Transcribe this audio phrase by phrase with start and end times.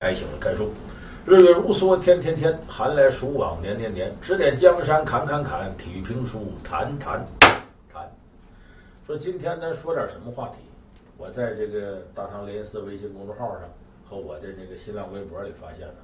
[0.00, 0.72] 爱情的看书，
[1.24, 4.14] 日月如梭，天天天，寒来暑往，年年年。
[4.20, 7.24] 指点江山，砍砍砍，体育评书，谈谈
[7.88, 8.06] 谈。
[9.06, 10.58] 说今天咱说点什么话题？
[11.16, 13.62] 我在这个大唐雷音寺微信公众号上
[14.06, 15.94] 和我的那个新浪微博里发现了，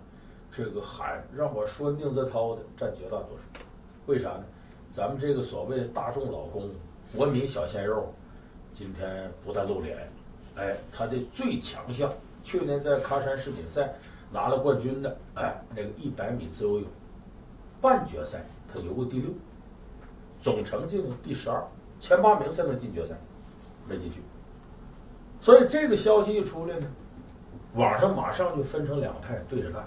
[0.50, 3.62] 这个喊让我说宁泽涛的占绝大多数。
[4.06, 4.44] 为啥呢？
[4.90, 6.70] 咱们这个所谓大众老公、
[7.14, 8.10] 国民小鲜肉，
[8.72, 10.10] 今天不但露脸，
[10.56, 12.10] 哎，他的最强项，
[12.42, 13.92] 去年在喀山世锦赛
[14.30, 16.88] 拿了冠军的，哎，那个一百米自由泳
[17.80, 19.30] 半决赛他游过第六，
[20.40, 21.62] 总成绩第十二，
[21.98, 23.14] 前八名才能进决赛，
[23.88, 24.20] 没进去。
[25.40, 26.86] 所以这个消息一出来呢，
[27.74, 29.86] 网上马上就分成两派对着干，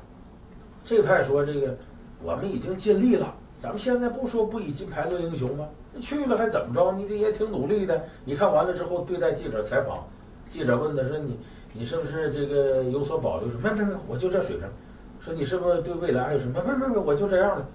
[0.84, 1.76] 这派说这个
[2.22, 3.34] 我们已经尽力了。
[3.58, 5.68] 咱们现在不说不以金牌论英雄吗？
[6.02, 6.92] 去了还怎么着？
[6.92, 8.04] 你这也挺努力的。
[8.26, 10.06] 你看完了之后对待记者采访，
[10.50, 11.40] 记者问他说：“你
[11.78, 14.66] 你是不是这个有所保留？”说：“没没没，我就这水平。”
[15.22, 17.66] 说：“你是不是对未来还有什么？”没没没，我就这样的。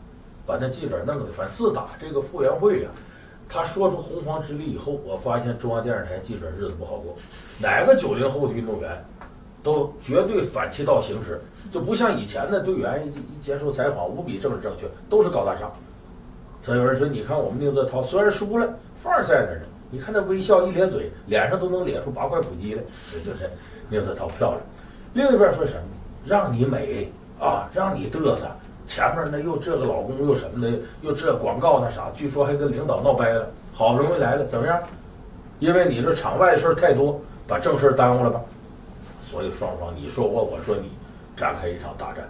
[0.46, 2.88] 把那记者弄的，反正自打这个傅园慧呀，
[3.48, 7.15] 他说出洪荒之力以后，我发现中央电视台记者日子不好过。
[7.60, 9.04] 哪个九零后的运动员，
[9.62, 15.70] 都绝对反其道行之，就不像以前的队员一一接受采访无比政治正确，都是高大上。
[16.62, 19.66] 所以有人说，你看我们宁泽涛虽然输了，范儿在那儿呢。
[19.91, 22.83] 你看他微笑一咧嘴，脸上都能咧出八块腹肌来，
[23.24, 23.51] 就是
[23.88, 24.60] 宁泽涛漂亮。
[25.15, 25.82] 另一边说什么？
[26.24, 27.10] 让你美
[27.41, 28.47] 啊，让你嘚瑟。
[28.87, 33.49] 前面那又这个老公又什么的，又这广告那啥，据说还跟领导闹掰了。
[33.73, 34.80] 好不容易来了，怎么样？
[35.59, 38.41] 因为你这场外的事儿太多，把正事儿耽误了吧？
[39.23, 40.91] 所以双方你说我，我说你，
[41.37, 42.29] 展开一场大战。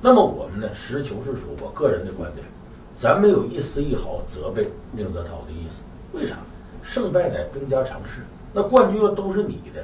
[0.00, 2.46] 那么我们呢，实事求是说，我个人的观点，
[2.98, 6.18] 咱没有一丝一毫责备宁泽涛的意思。
[6.18, 6.36] 为啥？
[6.92, 8.20] 胜败乃兵家常事，
[8.52, 9.82] 那冠军要都是你的，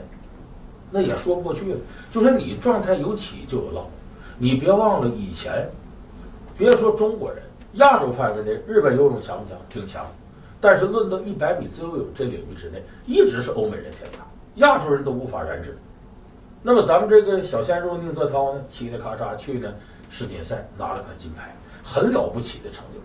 [0.90, 1.78] 那也说不过去了。
[2.12, 3.88] 就说你状态有起就有落，
[4.36, 5.66] 你别忘了以前。
[6.58, 7.42] 别说中国人，
[7.74, 9.58] 亚洲范围内，日本游泳强不强？
[9.70, 10.06] 挺强。
[10.60, 14.18] 但是论到一百米自由泳这领域之内，一直是欧美人天下，
[14.56, 15.78] 亚洲人都无法染指。
[16.62, 19.72] 那么咱们这个小鲜肉宁泽涛呢，嘁哩咔嚓去呢
[20.10, 23.00] 世锦赛拿了块金牌，很了不起的成就。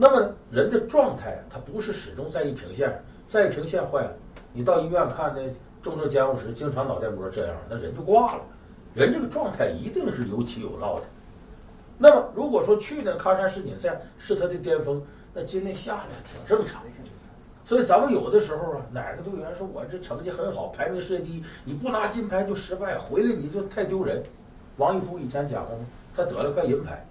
[0.00, 2.96] 那么人的状态，他不是始终在一平线，上
[3.28, 4.12] 一平线坏了，
[4.52, 5.42] 你到医院看那
[5.82, 8.42] 重症监护室，经常脑袋波这样，那人就挂了。
[8.94, 11.06] 人这个状态一定是有起有落的。
[11.98, 15.02] 那么，如果说去年喀山世锦赛是他的巅峰，
[15.34, 16.82] 那今年下来挺正常。
[17.64, 24.22] 所以咱们有的时候啊，哪个队员说我这成绩很好，排名世界第一，你不拿金牌就失败，回来你就太丢人。
[24.78, 25.84] 王一夫以前讲过吗？
[26.16, 27.06] 他得了块银牌，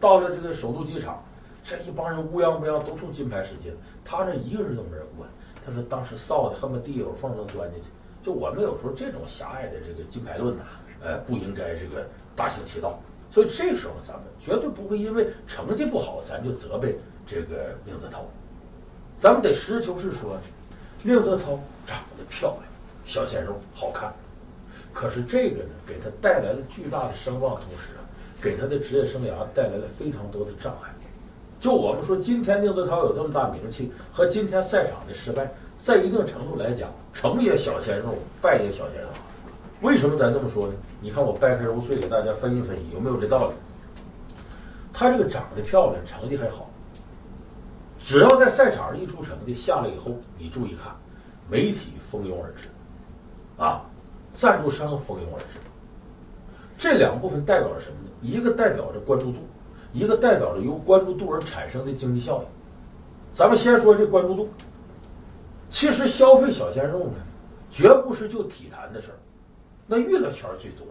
[0.00, 1.22] 到了这个首都机场，
[1.62, 5.28] 这一帮人乌泱乌泱都冲金牌使劲，他这一个人都没人管。
[5.64, 7.88] 他说当时臊的恨不得地有缝能钻进去。
[8.22, 10.64] 就我们有时候这种狭隘的这个金牌论呐，
[11.02, 12.06] 呃，不应该这个
[12.36, 13.00] 大行其道。
[13.30, 18.26] 所以这时候咱们绝对不会因为成绩不好，咱就责备这个宁泽涛。
[19.18, 20.36] 咱们得实事求是说，
[21.02, 22.64] 宁泽涛长得漂亮，
[23.04, 24.12] 小鲜肉好看。
[24.92, 28.02] 可是这个呢，给他带来了巨大的声望，同时啊，
[28.42, 30.90] 给他的职业生涯带来了非常多的障碍。
[31.60, 39.08] 就我们说，今天宁泽涛有这么大名气，和今天赛场的失败，在一定程度来讲，成也小鲜肉，败也小鲜肉。
[39.82, 40.72] 为什么咱这么说呢？
[41.02, 43.54] 你看我掰开揉碎给大家分析分析，有没有这道理？
[44.90, 46.68] 他这个长得漂亮，成绩还好。
[47.98, 50.96] 只要在赛场上一出成绩，下来以后，你注意看，
[51.46, 52.68] 媒体蜂拥而至，
[53.58, 53.82] 啊，
[54.34, 55.58] 赞助商蜂拥而至。
[56.78, 58.10] 这两部分代表着什么呢？
[58.22, 59.38] 一个代表着关注度，
[59.92, 62.48] 一个代表着由关注度而产生的经济效应。
[63.34, 64.48] 咱们先说这关注度。
[65.68, 67.14] 其实消费小鲜肉呢，
[67.70, 69.18] 绝不是就体坛的事儿。
[69.86, 70.86] 那娱乐圈最多，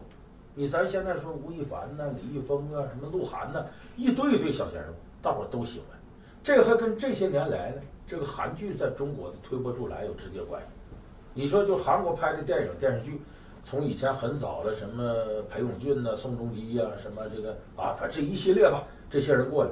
[0.55, 3.65] 你咱现在说吴亦凡呐、李易峰啊、什么鹿晗呐，
[3.97, 5.99] 一堆一堆小鲜肉，大伙儿都喜欢。
[6.41, 10.67] 这还跟这些年来呢，这个韩剧在中国的推波助澜有直接关系。
[11.33, 13.21] 你说就韩国拍的电影电视剧，
[13.63, 15.13] 从以前很早的什么
[15.49, 19.69] 裴勇俊呐、宋仲基呀，什么这个啊，反正一系列吧，这些人过来，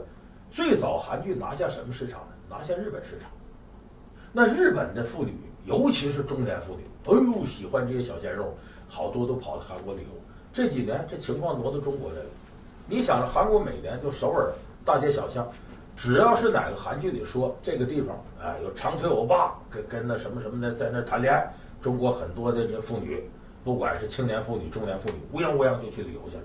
[0.52, 2.28] 最早韩剧拿下什么市场呢？
[2.50, 3.30] 拿下日本市场。
[4.32, 5.36] 那日本的妇女，
[5.66, 8.54] 尤其是中年妇女，哎呦，喜欢这些小鲜肉。
[8.90, 10.08] 好多都跑到韩国旅游，
[10.54, 12.26] 这几年这情况挪到中国来了。
[12.88, 14.54] 你想着韩国每年就首尔
[14.86, 15.46] 大街小巷，
[15.94, 21.52] 只要是哪个韩剧里说这个地方，哎，有长腿欧巴跟跟那什么什么的在那谈恋爱，
[21.82, 23.22] 中国很多的这妇女，
[23.68, 26.44] 不管是青年妇女、中年妇女，乌泱乌泱就去旅游去了，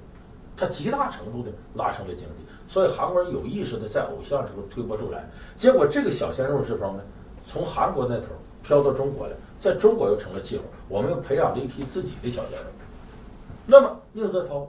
[0.56, 2.42] 它极大程度的拉升了经济。
[2.66, 5.24] 所以韩国人有意识的在偶像这个推波助澜，
[5.54, 7.02] 结果这个小鲜肉之风呢，
[7.46, 8.30] 从韩国那头
[8.64, 9.34] 飘到中国来。
[9.60, 12.66] 在中国又成了气候，我们又培养了一批自己的小鲜肉。
[13.66, 14.68] 那么宁泽涛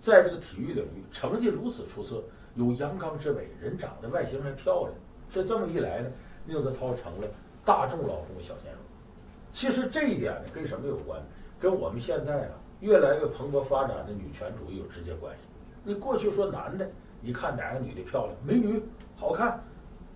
[0.00, 2.22] 在这个体育领域成绩如此出色，
[2.54, 4.92] 有阳刚之美，人长得外形还漂亮，
[5.28, 6.08] 所以这么一来呢，
[6.46, 7.26] 宁泽涛成了
[7.64, 8.78] 大众老公小鲜肉。
[9.50, 11.20] 其实这一点呢，跟什么有关？
[11.62, 12.50] 跟我们现在啊
[12.80, 15.42] 越来越蓬勃发展的女权主义有直接关系。
[15.84, 16.90] 你过去说男的，
[17.22, 18.82] 一看哪个女的漂亮，美女
[19.14, 19.62] 好看，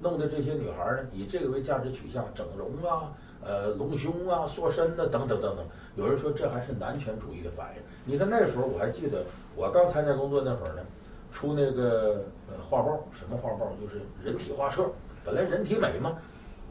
[0.00, 3.12] 弄得这些女孩呢以这个为价值取向，整容啊。
[3.44, 5.64] 呃，隆胸啊，塑身的等等等等，
[5.94, 7.82] 有人说这还是男权主义的反应。
[8.04, 10.82] 你看那时候我还记得，我刚参加工作那会儿呢，
[11.30, 13.70] 出那个呃画报，什么画报？
[13.80, 14.90] 就是人体画册。
[15.24, 16.18] 本来人体美嘛，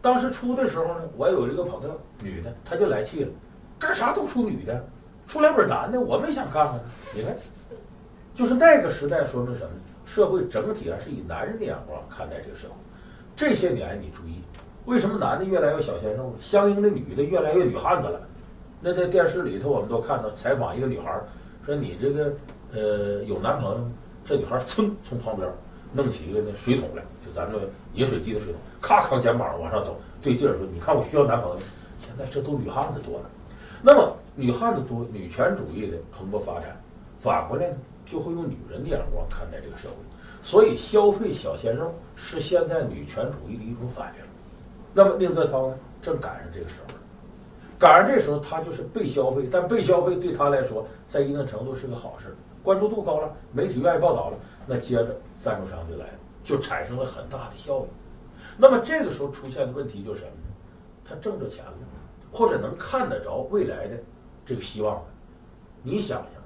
[0.01, 3.31] 当时出的时候呢，我有一个朋友，女的，她就来气了，
[3.79, 4.85] 干啥都出女的，
[5.27, 6.79] 出两本男的，我没想看看。
[7.13, 7.35] 你看，
[8.33, 9.69] 就是那个时代说明什么？
[10.05, 12.73] 社会整体还是以男人的眼光看待这个社会。
[13.35, 14.41] 这些年你注意。
[14.85, 18.21] 为什么男的越来越小鲜肉，相应的女的越来越女汉子了？
[18.79, 21.19] 那在电视里头，我们都看到采访一个女孩，
[21.65, 22.31] 说你这个
[22.71, 23.87] 呃有男朋友？
[24.23, 25.47] 这女孩噌从旁边
[25.91, 27.61] 弄起一个那水桶来，就咱们
[27.93, 31.57] 饮水机的水桶，咔扛肩膀往上走，对劲儿说：“你看我需要男朋友。”
[31.99, 33.25] 现在这都女汉子多了，
[33.87, 36.75] 那么女汉子多，女权主义的蓬勃发展，
[37.19, 39.95] 反过来呢就会用女人的眼光看待这个社会，
[40.41, 44.23] 所以消费小鲜肉是现在女权主义的一种反应。
[44.91, 46.95] 那么宁泽涛呢，正赶上这个时候，
[47.77, 57.87] 赶上这时候他就是被消费，但被消费对他来说，在一定程度是个好事，关注度高了，媒体愿意报道了，那接着赞助商就来了，就产生了很大的效应。
[58.57, 60.55] 那么这个时候出现的问题就是什么呢？
[61.07, 61.71] 他挣着钱了，
[62.35, 63.97] 或者能看得着未来的
[64.45, 65.03] 这个希望了。
[65.81, 66.41] 你想想，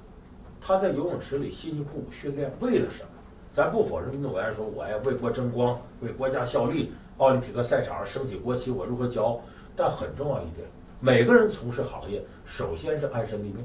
[0.60, 3.08] 他在游泳池里辛辛苦苦训练为了什么？
[3.52, 6.92] 咱不否认运动员说我呀为国争光，为国家效力。
[7.18, 9.40] 奥林匹克赛场上升起国旗，我如何骄傲？
[9.74, 10.66] 但很重要一点，
[11.00, 13.56] 每个人从事行业，首先是安身立命。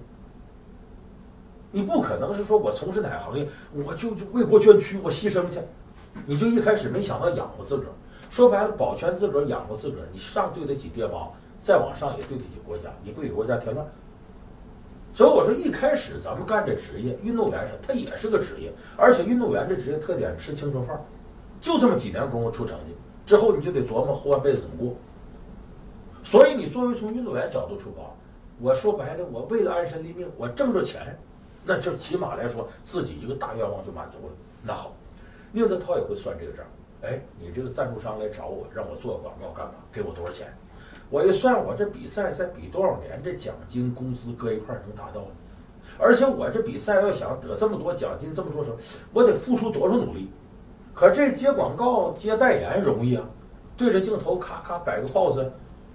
[1.72, 5.60] 你不可能是说我从事哪个行业，我就为国捐躯，我牺牲去。
[6.26, 7.92] 你就一开始没想到养活自个儿，
[8.30, 11.30] 说白了，保全自个儿，养活自个儿，你上对得起爹妈，
[11.66, 13.84] 再往上也对得起国家，你不给国家添乱。
[15.16, 21.04] 所以我说，一开始咱们干这职业，运动员是他也是个职业，而且运动员这职业特点吃青春饭，
[21.60, 22.96] 就这么几年功夫出成绩。
[23.26, 24.96] 之后你就得琢磨后半辈子怎么过。
[26.24, 28.04] 所以你作为从运动员角度出发，
[28.62, 31.18] 我说白了，我为了安身立命，我挣着钱，
[31.64, 34.34] 那就起码来说自己一个大愿望就满足了。
[34.62, 34.94] 那好，
[35.52, 36.64] 宁泽涛也会算这个账。
[37.02, 39.74] 哎，你这个赞助商来找我，让我做广告干嘛？
[39.92, 40.56] 给我多少钱？
[41.10, 45.26] 我一算，我这比赛再比多少年，这奖金、工资搁一块能达到？
[46.00, 48.78] 而且我这比赛要想得这么多奖金，这么多什么，
[49.14, 50.30] 我得付出多少努力？
[50.94, 53.24] 可这接广告、接代言容易啊，
[53.78, 55.48] 对着镜头咔咔摆个 pose，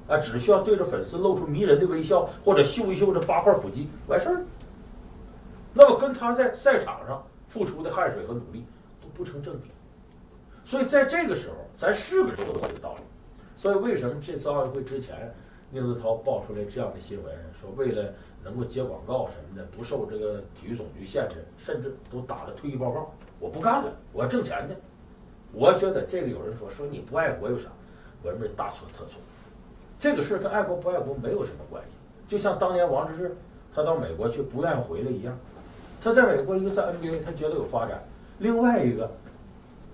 [0.06, 4.44] 啊，只需要对着粉丝露出迷人的微笑，或者秀一秀这八块腹肌，完事儿。
[5.72, 8.64] 那么跟他在赛场上付出的汗水和努力
[9.00, 9.70] 都不成正比。
[10.64, 13.02] 所以在这个时候，咱是个说的这个道理。
[13.60, 15.30] 所以为什么这次奥运会之前，
[15.70, 17.30] 宁泽涛爆出来这样的新闻，
[17.60, 18.10] 说为了
[18.42, 24.74] 能够接广告什么的，不受这个体育总局限制，甚至都打了退役报告，我不干了，我要挣钱去。
[25.52, 27.68] 我觉得这个有人说说你不爱国有啥？
[28.22, 29.20] 我认为大错特错。
[29.98, 31.90] 这个事儿跟爱国不爱国没有什么关系。
[32.26, 33.30] 就像当年王治郅
[33.74, 35.38] 他到美国去不愿意回来一样，
[36.00, 38.02] 他在美国一个在 NBA 他觉得有发展，
[38.38, 39.10] 另外一个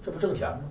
[0.05, 0.63] 这不挣钱吗？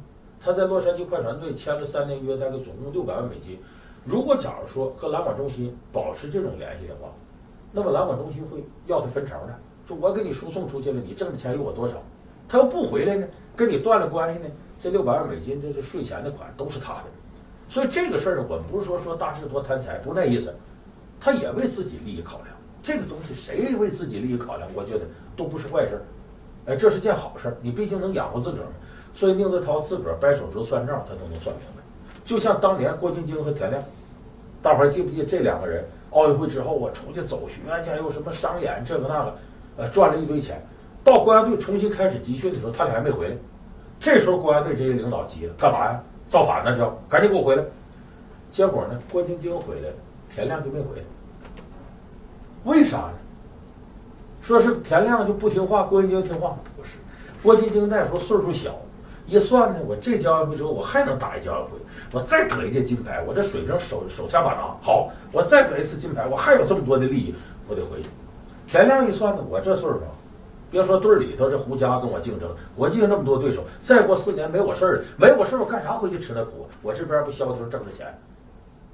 [0.45, 3.57] 他在洛杉矶快船队签了三年约，大概总共六百万美金。
[4.03, 7.09] 如果假如说和篮管中心保持这种联系的话，
[7.71, 9.55] 那么篮管中心会要他分成的，
[9.89, 11.95] 就我给你输送出去了，你挣的钱有我多少？
[12.47, 14.45] 他要不回来呢，跟你断了关系呢？
[14.79, 17.05] 这六百万美金，这是税前的款，都是他的，
[17.67, 20.53] 所以这个事儿呢，我们不是说说大智多贪财，不是那意思，
[21.19, 22.49] 他也为自己利益考量。
[22.83, 26.01] 这个东西谁为自己利益考量，我觉得都不是坏事儿，
[26.67, 27.57] 哎，这是件好事儿。
[27.63, 28.69] 你毕竟能养活自个儿。
[29.15, 31.81] 所以宁泽涛自个儿掰手指算账，他都能算明白。
[32.25, 33.81] 就像当年郭晶晶和田亮，
[34.61, 35.83] 大伙儿记不记这两个人？
[36.11, 39.35] 奥运会之后啊，出去走学去，又什么商演这个那个，
[39.77, 40.61] 呃，赚了一堆钱。
[41.03, 43.35] 到国家队重新开始集训的时候，他俩还没回来。
[43.99, 46.01] 这时候国家队这些领导急了，干嘛呀？
[46.29, 46.77] 造反呢？
[46.77, 47.63] 叫赶紧给我回来！
[48.49, 49.95] 结果呢，郭晶晶回来了，
[50.33, 51.01] 田亮就没回来。
[52.63, 53.13] 为啥呢？
[54.41, 56.57] 说是田亮就不听话，郭晶晶听话？
[56.77, 56.97] 不是，
[57.43, 58.75] 郭晶晶那时候岁数小，
[59.27, 61.71] 一算呢，我这届奥运会之后我还能打一届奥运会，
[62.11, 67.35] 我再得一届金牌，我这水平手手下把拿好，我再得一次金牌，我还有这么多的利益，
[67.67, 68.09] 我得回去。
[68.67, 69.99] 田亮一算呢，我这岁数。
[70.71, 76.67] 别说队里头这胡佳跟我竞争，国际上那么多对手，再过四年没我事儿了，没我事儿我干啥回去吃那苦？
[76.81, 78.13] 我这边不消停挣着钱，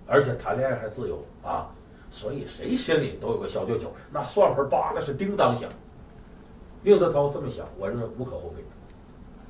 [0.06, 1.72] 而且谈恋爱还自由啊！
[2.12, 5.70] 所以谁心里都有个小九九，那算盘扒的是叮当响。
[6.84, 8.64] 宁泽涛这么想，我认为无可厚非。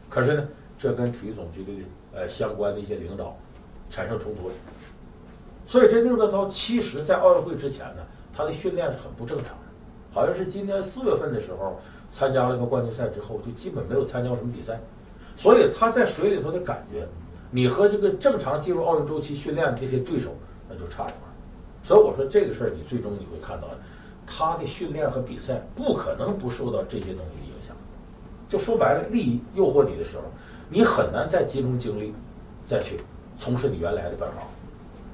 [0.07, 0.47] 可是呢，
[0.81, 1.71] 这跟体育总局的
[2.11, 3.37] 呃相关的一些领导
[3.87, 4.53] 产生冲突了。
[5.67, 8.01] 所以这宁泽涛其实在奥运会之前呢，
[8.33, 9.63] 他的训练是很不正常的，
[10.11, 14.79] 好像是今年四月份的时候参加了个冠军赛之后，就基本没有参加什么比赛。
[15.37, 17.07] 所以他在水里头的感觉，
[17.51, 20.35] 你和这个正常进入奥运周期训练的这些对手
[20.67, 21.15] 那就差一块。
[21.83, 23.67] 所以我说这个事儿，你最终你会看到，
[24.25, 27.75] 他的训练和比赛不可能不受到这些东西的影响。
[28.49, 30.23] 就说白了，利益诱惑你的时候，
[30.73, 32.13] 你很难再集中精力
[32.65, 33.01] 再去
[33.37, 34.37] 从事你原来的本行。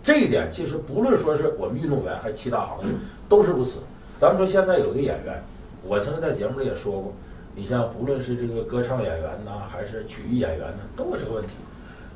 [0.03, 2.85] 这一点其实不论说是我们运动员还是其他行业
[3.27, 3.79] 都是如此。
[4.19, 5.41] 咱们说现在有个演员，
[5.83, 7.11] 我曾经在节目里也说过，
[7.55, 11.53] 你像不论是这个歌唱演员呐，还是曲艺演员呢，都有这个问题。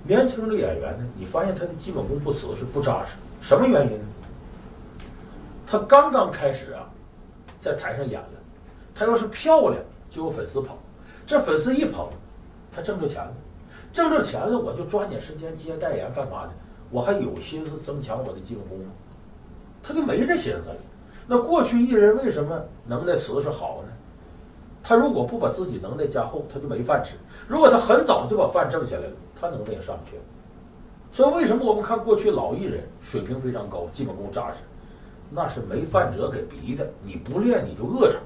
[0.03, 4.05] 年轻的演员呢，你发现他的基本功不瓷实、不扎实，什么原因呢？
[5.65, 6.87] 他刚刚开始啊，
[7.59, 8.27] 在台上演了，
[8.93, 10.75] 他要是漂亮，就有粉丝捧，
[11.25, 12.07] 这粉丝一捧，
[12.71, 13.33] 他挣着钱了，
[13.91, 16.51] 挣着钱了，我就抓紧时间接代言干嘛呢？
[16.89, 18.85] 我还有心思增强我的基本功吗？
[19.83, 20.75] 他就没这心思了。
[21.27, 23.89] 那过去艺人为什么能耐瓷实好呢？
[24.83, 27.15] 他如果不把自己能耐加厚，他就没饭吃。
[27.47, 30.17] 如果他很早就把饭挣下来了，他能耐也上不去。
[31.11, 34.59] 所以为什么我们看过去老艺人水平非常高，基本功扎实？
[35.29, 38.17] 那是没饭辙给逼的，你不练你就饿着。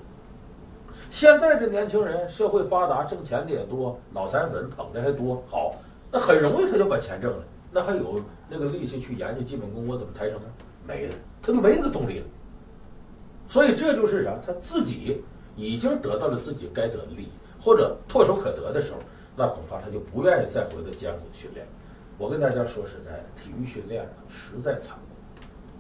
[1.10, 5.76] 现在这年轻人社会发达，挣钱的也多，脑残粉捧的还多，好，
[6.12, 10.48] 那很容易他就把钱挣了，那还有那个力气去研究基本功，我怎么抬升呢？
[10.86, 12.26] 没了，他就没那个动力了。
[13.48, 14.38] 所以这就是啥？
[14.46, 15.24] 他自己
[15.56, 17.32] 已经得到了自己该得的利益，
[17.62, 18.98] 或者唾手可得的时候，
[19.36, 21.66] 那恐怕他就不愿意再回到艰苦的训练。
[22.18, 25.02] 我跟大家说实在，体育训练实在残酷。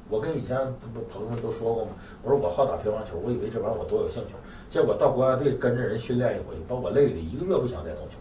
[0.07, 0.55] 我跟以前
[1.09, 1.91] 朋友们都说过嘛，
[2.21, 4.33] 我说我好打乒乓球，我以为这玩意儿我多有兴趣，
[4.75, 8.17] 结果到国家队跟着人训练一回，把我累的一个月不想再动球。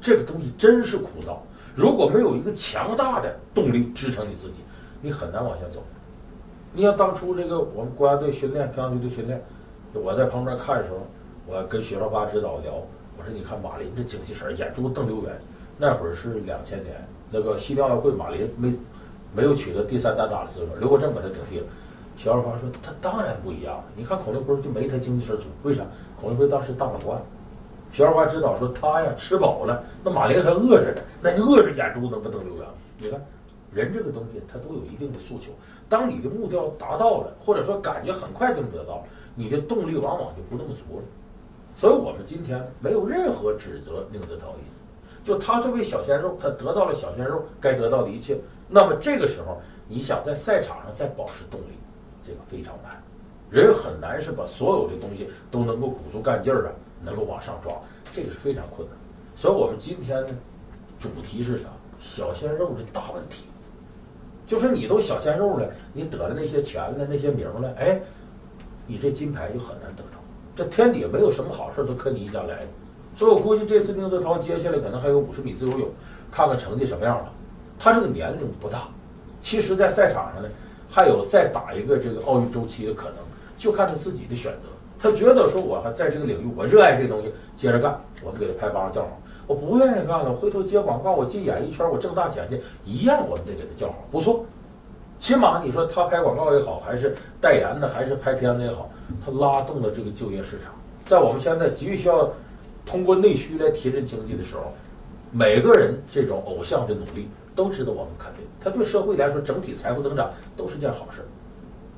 [0.00, 1.38] 这个东西真是枯燥，
[1.74, 4.60] 如果没有一个强大的动力支撑你自己，
[5.02, 5.82] 你很难往下走。
[6.72, 9.42] 你像当初这个我们国家队训练乒乓球队训练，
[9.92, 10.98] 我在旁边看的时候，
[11.44, 12.74] 我跟徐少华指导聊，
[13.18, 15.36] 我说你看马林这精气神，眼珠瞪溜圆。
[15.76, 16.94] 那会儿是两千年，
[17.32, 18.72] 那个西京奥运会，马林没。
[19.32, 21.66] 没有取得第三单打的资格，刘国正把他顶替了。
[22.20, 25.82] 小二华说：“他当然不一样，你看孔令辉就没他精气神足，为啥？
[26.20, 27.18] 孔令辉当时大满贯。”
[27.94, 32.66] 小二华指导说：“他呀，吃饱了，那马林还饿着呢，那你饿着眼珠子不瞪溜圆？
[32.98, 33.18] 你看，
[33.72, 35.50] 人这个东西他都有一定的诉求。
[35.88, 39.02] 当你的目标达到了，或者说感觉很快就能得到，
[39.34, 41.04] 你的动力往往就不那么足了。
[41.74, 48.36] 所以我们今天没有任何指责宁泽涛的意思，就他作为小鲜肉，他得到了小鲜肉该得到的一切。”
[48.68, 49.58] 那么这个时候，
[49.88, 51.78] 你想在赛场上再保持动力，
[52.22, 53.02] 这个非常难，
[53.50, 56.72] 人很难是把所有的东西都能够鼓足干劲儿啊，
[57.02, 57.72] 能够往上抓，
[58.12, 58.96] 这个是非常困难。
[59.34, 60.28] 所以我们今天呢，
[60.98, 61.64] 主题是啥？
[61.98, 63.44] 小鲜肉的大问题，
[64.46, 68.00] 就是你都小鲜肉了，你得了那些钱了，那些名了，哎，
[68.86, 70.18] 你这金牌就很难得到。
[70.56, 72.66] 这天底下没有什么好事都可你一家来的。
[73.16, 75.88] 所以我估计这次宁泽涛接下来可能还有五十米自由泳，
[76.30, 77.30] 看看成绩什么样吧。
[77.78, 78.88] 他这个年龄不大，
[79.42, 80.48] 其实，在赛场上呢，
[80.90, 83.16] 还有再打一个这个奥运周期的可能，
[83.56, 84.68] 就看他自己的选择。
[84.98, 89.18] 他觉得说，我还在这个领域，我热爱这东西，接着干，我们给他拍巴掌叫好。
[89.46, 94.44] 我不愿意干了，回头接广告，我进演艺圈，我挣大钱去，一样，我们得给他叫好，不错。
[95.18, 98.90] 起码你说他拍广告也好，还是代言的，还是拍片子也好，
[99.24, 100.74] 他拉动了这个就业市场。
[101.06, 102.30] 在我们现在急需要
[102.84, 104.72] 通过内需来提振经济的时候，
[105.32, 107.28] 每个人这种偶像的努力。
[107.54, 111.24] 都值得我们肯定，他对社会来说整体财富增长都是件好事。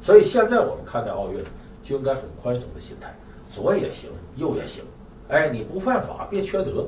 [0.00, 1.38] 所以现在我们看待奥运，
[1.82, 3.14] 就应该很宽松的心态，
[3.50, 4.82] 左也行，右也行。
[5.28, 6.86] 哎，你不犯法，别缺德，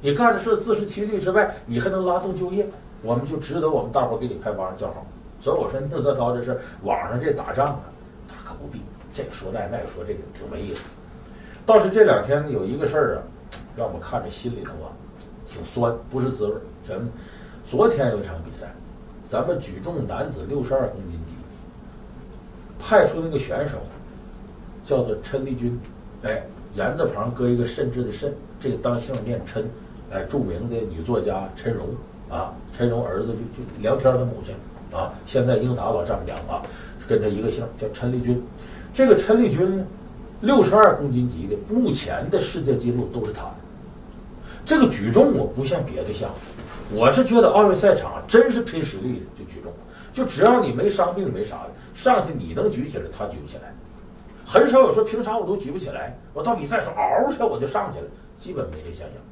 [0.00, 2.66] 你干的事自食其力之外，你还能拉动就业，
[3.02, 5.06] 我们就值得我们大伙给你拍巴掌叫好。
[5.40, 7.80] 所以我说宁泽涛这是网上这打仗啊，
[8.26, 8.80] 大可不必。
[9.14, 10.82] 这个说那，那个说这个，挺没意思。
[11.64, 13.22] 倒是这两天有一个事儿啊，
[13.76, 14.90] 让我看着心里头啊
[15.46, 16.54] 挺酸，不是滋味。
[16.84, 17.08] 什么？
[17.70, 18.66] 昨天有一场比赛，
[19.28, 21.32] 咱们举重男子六十二公斤级
[22.80, 23.76] 派出那个选手
[24.86, 25.78] 叫做陈立军，
[26.22, 26.42] 哎，
[26.74, 29.68] 言字旁搁一个慎之的慎，这个当姓念陈，
[30.10, 31.88] 哎，著名的女作家陈荣
[32.30, 34.54] 啊，陈荣儿子就就梁天的母亲
[34.98, 36.62] 啊，现在英达老丈母娘啊，
[37.06, 38.42] 跟他一个姓，叫陈立军。
[38.94, 39.84] 这个陈立军
[40.40, 43.54] 六十二公斤级的，目前的世界纪录都是他的。
[44.64, 46.36] 这个举重我不像别的项目。
[46.90, 49.72] 我是觉得奥运赛场真是拼实力的，就举重，
[50.12, 53.74] 就只要你没伤病没啥的，上去你能举起来，他举不起来。
[54.46, 58.06] 很少有说平常我都举不起来，我到比赛时嗷一下我就上去了，
[58.38, 59.22] 基本没这现象。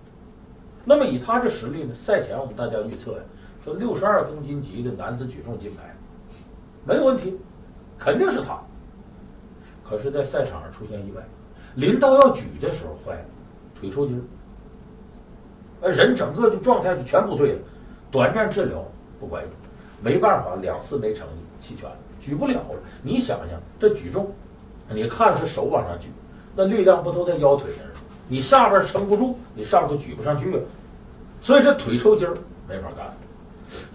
[0.84, 3.18] 那么以他这实力呢，赛前我们大家预测呀，
[3.64, 5.96] 说六十二公斤级的男子举重金牌
[6.84, 7.38] 没有问题，
[7.98, 8.60] 肯定是他。
[9.82, 11.22] 可是，在赛场上出现意外，
[11.76, 13.24] 临到要举的时候坏了，
[13.74, 14.22] 腿抽筋儿，
[15.80, 17.58] 呃，人整个就状态就全不对了，
[18.10, 18.84] 短暂治疗
[19.20, 19.50] 不管用，
[20.00, 22.78] 没办法，两次没成绩弃权了，举不了了。
[23.02, 24.30] 你想想，这举重，
[24.88, 26.08] 你看是手往上举，
[26.54, 27.82] 那力量不都在腰腿上？
[28.28, 30.60] 你下边撑不住，你上头举不上去啊，
[31.40, 32.34] 所以这腿抽筋儿
[32.68, 33.06] 没法干。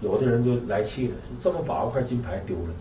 [0.00, 2.72] 有的人就来气了，这么把握块金牌丢了，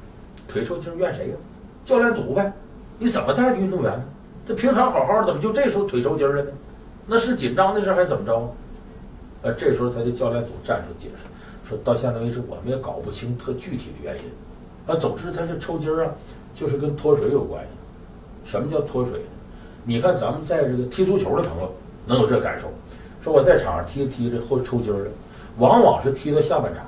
[0.47, 1.35] 腿抽筋怨谁呀？
[1.83, 2.51] 教练组呗。
[2.99, 4.03] 你怎么带的运动员呢？
[4.47, 6.51] 这平常好好的，怎么就这时候腿抽筋了呢？
[7.07, 8.55] 那是紧张的事还是怎么着
[9.41, 11.23] 呃，这时候他的教练组站出解释，
[11.67, 14.23] 说到现在为止我们也搞不清特具体的原因。
[14.87, 16.11] 啊，总之他是抽筋儿啊，
[16.53, 18.49] 就是跟脱水有关系。
[18.49, 19.21] 什么叫脱水？
[19.83, 21.73] 你看咱们在这个踢足球的朋友
[22.05, 22.71] 能有这感受，
[23.23, 25.09] 说我在场上踢着踢着或抽筋了，
[25.57, 26.85] 往往是踢到下半场。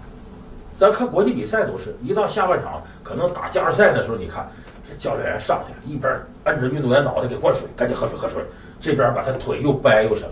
[0.78, 4.48] 咱看国际比赛都是一到下半场，可能打加时赛的时候，你看。
[4.86, 8.44] 这教练员上去了，一边摁着运动员脑袋给灌水，赶紧喝水喝水。
[8.82, 10.32] 这边把他腿又掰又什么，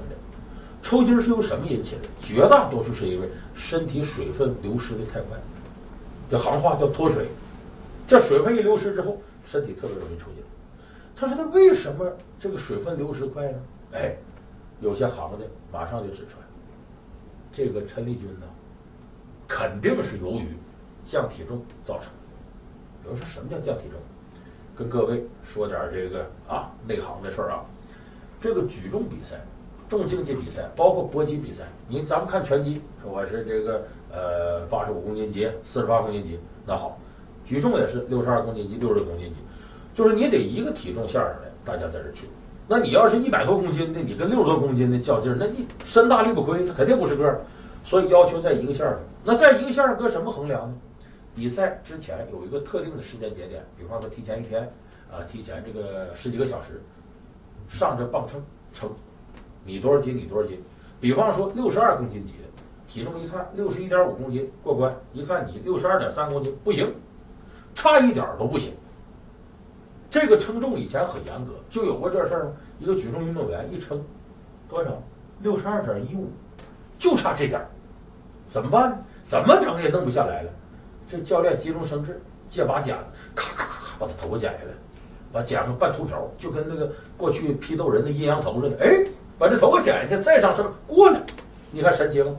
[0.82, 2.02] 抽筋是由什么引起的？
[2.22, 5.38] 绝大多数是因为身体水分流失的太快，
[6.30, 7.28] 这行话叫脱水。
[8.08, 10.44] 这水分一流失之后，身体特别容易抽筋。
[11.16, 13.58] 他说他为什么这个水分流失快呢？
[13.94, 14.16] 哎，
[14.80, 16.46] 有些行的马上就指出来，
[17.54, 18.48] 这个陈立军呢，
[19.48, 20.48] 肯定是由于
[21.04, 22.12] 降体重造成。
[23.04, 24.00] 比如说什么叫降体重？
[24.76, 27.64] 跟各位说点这个啊内行的事儿啊，
[28.40, 29.40] 这个举重比赛、
[29.98, 36.98] 重竞技比赛，包括搏击比赛，你咱们看拳击，我是这个呃八十五公斤级、四十八公斤级，那好，
[37.46, 39.36] 举重也是六十二公斤级、六十公斤级，
[39.94, 42.30] 就是你得一个体重线上来，大家在这拼。
[42.68, 47.42] 那你要是一百多公斤的，你跟六十多公斤的较劲儿，那你身大力不亏，他肯定不是个儿，
[47.84, 48.98] 所以要求在一个线上。
[49.26, 50.74] 那在一个线上搁什么衡量呢？
[51.36, 54.64] 比赛之前有一个特定的时间节点，比方说提前一天，
[55.12, 56.82] 啊，提前这个十几个小时，
[57.68, 58.42] 上这磅秤
[58.74, 58.90] 称，
[59.64, 60.62] 你多少斤，你多少斤。
[61.00, 62.44] 比方说六十二公斤级的，
[62.88, 66.94] 体重一看六十一点五公斤过关，一看你六十二点三公斤不行，
[67.74, 68.74] 差一点都不行。
[70.10, 72.54] 这个称重以前很严格，就有过这事儿？
[72.80, 74.04] 一个举重运动员一称
[74.68, 75.02] 多少，
[75.40, 76.30] 六十二点一五，
[76.98, 77.68] 就差这点儿，
[78.52, 79.04] 怎么办？
[79.24, 80.52] 怎么整也弄不下来了。
[81.08, 83.04] 这教练急中生智，借把剪子，
[83.36, 84.74] 咔咔咔咔把他头发剪下来，
[85.32, 88.78] 把剪个半秃瓢，就跟那个过去批斗人的阴阳头似的。
[88.84, 89.06] 哎，
[89.42, 91.20] 把这头发剪下去，再上秤过了。
[91.72, 92.32] 你看神奇吗？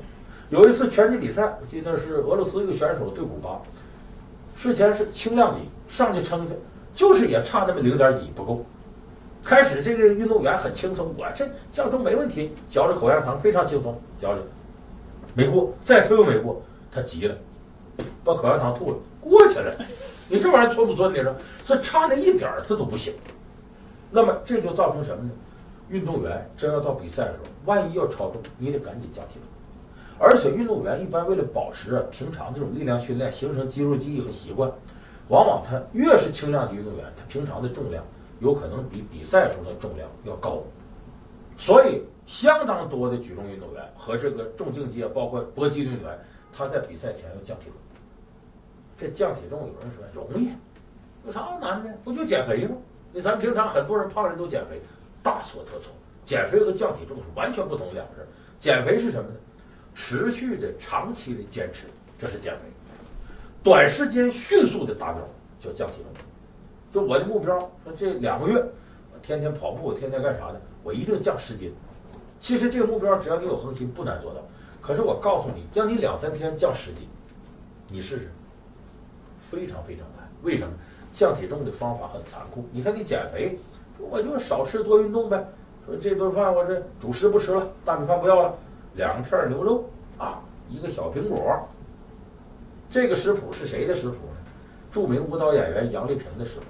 [0.50, 3.60] 有一次拳击比赛，我记得是俄罗斯一个选手对古巴，
[4.54, 6.54] 事前是轻量级，上去称去，
[6.94, 8.64] 就是也差那么零点几不够。
[9.42, 14.40] 开始这个运动员很轻松，我这降重没问题，嚼着口香糖非常轻松，嚼着
[15.34, 16.62] 没过，再次又没过，
[16.92, 17.34] 他急了。
[18.22, 19.74] 把口香糖吐了，过去了。
[20.28, 21.12] 你这玩意儿存不存？
[21.12, 21.34] 你说
[21.64, 23.12] 这差那一点儿，它都不行。
[24.08, 25.30] 那么这就造成什么呢？
[25.92, 29.42] 运动员真要到比赛的时候，万一要超重，你得赶紧降体重。
[30.18, 34.72] 而且运动员一般为了保持平常这种力量训练，形成肌肉记忆和习惯，
[35.28, 38.02] 往往他越是轻量级运动员，他平常的重量
[38.40, 40.62] 有可能比比赛时候的重量要高。
[41.58, 46.18] 所以，相当多的举重运动员和这个重竞技啊，包括搏击运动员，
[46.50, 47.74] 他在比赛前要降体重。
[48.96, 50.52] 这降体重，有人说容易，
[51.26, 51.92] 有啥难的？
[52.02, 52.76] 不就减肥吗？
[53.14, 54.80] 你咱们平常很多人胖人都减肥，
[55.22, 55.92] 大错特错。
[56.24, 58.26] 减肥和降体重是完全不同两个事。
[58.58, 59.36] 减肥是什么呢？
[59.94, 61.86] 持续的、长期的坚持，
[62.18, 62.60] 这是减肥；
[63.62, 65.22] 短时间迅速的达标
[65.60, 66.24] 叫降体重。
[66.92, 68.54] 就我的目标，说这两个月，
[69.12, 71.72] 我天天跑步，我天天干啥的，我一定降十斤。
[72.38, 74.40] 其实这个目标，只要你有恒心，不难做到。
[74.80, 77.08] 可是我告诉你，让你两三天降十斤，
[77.88, 78.30] 你试试。
[79.40, 80.72] 非常非常难，为什么？
[81.12, 82.64] 降体重的方法很残酷。
[82.72, 83.58] 你看你减肥，
[83.98, 85.44] 我就少吃多运动呗。
[85.86, 88.54] 说这顿饭我这主食不吃了，大米饭不要了，
[88.94, 89.84] 两片牛肉
[90.18, 91.68] 啊，一个小苹果。
[92.90, 94.36] 这个食谱是谁的食谱呢？
[94.90, 96.66] 著名舞蹈演员杨丽萍的食谱。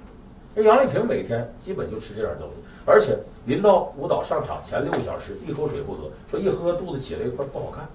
[0.55, 2.55] 那杨丽萍每天基本就吃这点东西，
[2.85, 7.87] 而且临到舞蹈上场前六个小时一口水不喝，说一喝肚子起来一块不好看。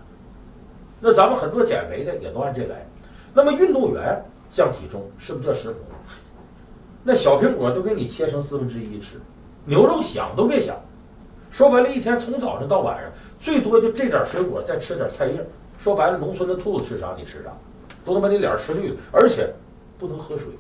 [1.00, 2.86] 那咱们很多减肥的也都按这来。
[3.34, 4.22] 那么运动员。
[4.50, 5.80] 降体重是不是这食谱？
[7.08, 9.18] 那小苹果都给你切成四分之一吃，
[9.64, 10.76] 牛肉想都别想。
[11.50, 15.42] 说白了，一天从早上到晚上，最多就这点水果，再吃点菜叶。
[15.78, 17.50] 说白了，农村的兔子吃啥你吃啥，
[18.04, 18.94] 都能把你脸吃绿。
[19.10, 19.50] 而且
[19.98, 20.52] 不能喝水，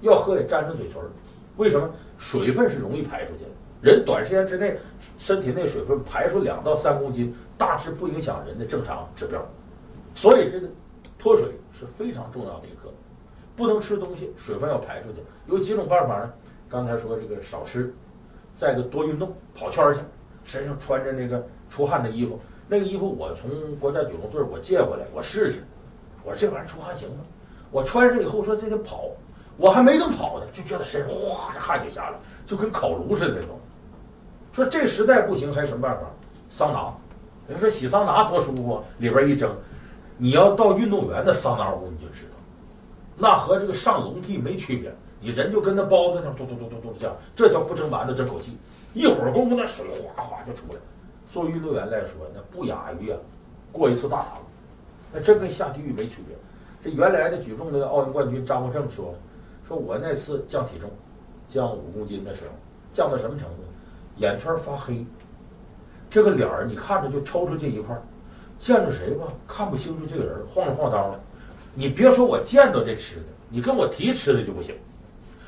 [0.00, 1.02] 要喝也沾上嘴唇。
[1.56, 1.90] 为什么？
[2.16, 3.50] 水分是容易排出去的。
[3.80, 4.78] 人短时间之内
[5.18, 9.44] 身体内水分排出两到三公斤，大致不影响人的正常指标。
[10.14, 10.68] 所以这个
[11.18, 12.88] 脱水是非常重要的一课，
[13.58, 15.18] 不能吃东西，水分要排出去。
[15.46, 16.32] 有几种办法呢？
[16.68, 17.92] 刚才说这个少吃，
[18.54, 20.00] 再个多运动，跑圈去，
[20.44, 22.38] 身上穿着那个出汗的衣服。
[22.68, 25.64] 那个衣服我从国家举重队我借过来，我试试。
[26.22, 27.24] 我说这玩意儿出汗行吗？
[27.72, 29.10] 我穿上以后说这得跑，
[29.56, 33.58] 我还没等跑呢，就觉得身上哗这汗就下来，就跟烤炉似的那种。
[34.52, 36.02] 说这实在不行，还有什么办法？
[36.48, 36.94] 桑拿。
[37.48, 39.50] 人说洗桑拿多舒服，里边一蒸。
[40.18, 42.27] 你要到运动员的桑拿屋，你就知道，
[43.18, 44.94] 那和这个上笼屉没区别。
[45.20, 48.56] 你人就跟那包子那嘟嘟嘟嘟嘟这样，这叫不蒸馒头争口气。
[48.94, 50.78] 一会儿功夫，那水哗哗就出来。
[51.32, 53.18] 作为运动员来说，那不亚于啊
[53.72, 54.38] 过一次大堂，
[55.12, 56.36] 那真跟下地狱没区别。
[56.80, 59.12] 这原来的举重的奥运冠军张国胜说
[59.66, 60.88] ：“说我那次降体重，
[61.48, 62.52] 降五公斤的时候，
[62.92, 63.64] 降到什么程度？
[64.18, 65.04] 眼圈发黑，
[66.08, 68.02] 这个脸儿你看着就抽出去一块儿，
[68.56, 71.20] 见着谁吧看不清楚这个人，晃了晃荡的。
[71.74, 74.74] 你别说我见到这吃的，你跟我提吃的就不行，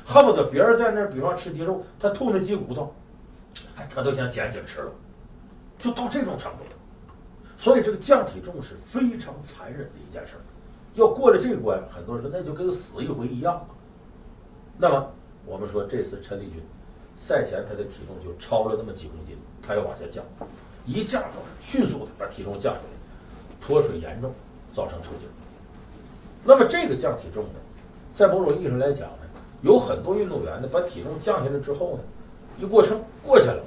[0.05, 2.93] 恨不得别人在那儿，比方吃鸡肉，他吐那鸡骨头，
[3.75, 4.91] 哎，他都想捡起来吃了。”
[5.77, 7.15] 就到这种程度了，
[7.57, 10.41] 所以这个降体重是非常残忍的一件事儿。
[10.93, 13.65] 要过了这关，很多人说那就跟死一回一样。
[14.77, 15.11] 那么
[15.43, 16.61] 我们说这次陈立军
[17.15, 20.23] 赛前他的体重就超了那么几公斤，他要往下降，
[20.85, 21.23] 一降
[21.63, 24.31] 迅速的把体重降下来，脱水严重，
[24.71, 25.27] 造成抽筋。
[26.43, 27.59] 那么这个降体重呢，
[28.15, 29.27] 在某种意义上来讲呢，
[29.61, 31.99] 有很多运动员呢把体重降下来之后呢，
[32.59, 33.61] 一过秤过去了。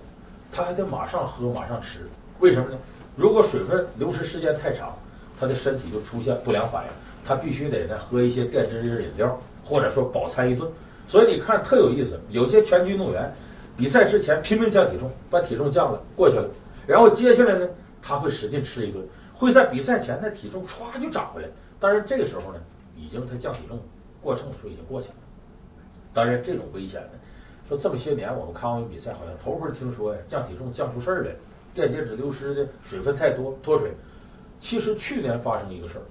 [0.52, 2.08] 他还得马上喝，马上吃，
[2.38, 2.78] 为什么呢？
[3.16, 4.96] 如果水分流失时间太长，
[5.38, 6.90] 他的身体就出现不良反应，
[7.26, 10.70] 他必须得呢喝一些电解质饮料，或者说饱餐一顿。
[11.08, 13.32] 所以你看特有意思，有些拳击运动员
[13.76, 16.48] 比赛之前拼命降体重，把体重降了过去了，
[16.86, 17.68] 然后接下来呢
[18.00, 21.48] 他会使劲吃一顿，会在比赛前的体重歘就涨回来。
[21.78, 22.60] 当然这个时候呢，
[22.96, 23.78] 已经他降体重
[24.22, 25.14] 过秤的时候已经过去了。
[26.12, 27.08] 当然这种危险呢。
[27.66, 31.30] 说这么些年，我们看奥运比赛，好像头回听说呀，降体重降出事儿来，
[31.72, 33.92] 电解质流失的，水分太多脱水。
[34.60, 36.04] 其实去年发生一个事儿，